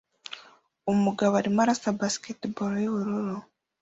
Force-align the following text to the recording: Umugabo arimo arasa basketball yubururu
Umugabo 0.91 1.33
arimo 1.39 1.59
arasa 1.63 1.97
basketball 2.01 2.73
yubururu 2.83 3.35